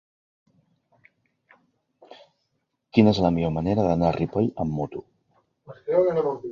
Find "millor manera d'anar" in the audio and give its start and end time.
3.37-4.11